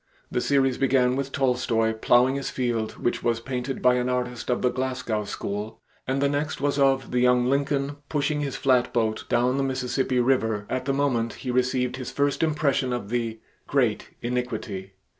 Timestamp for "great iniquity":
13.67-14.93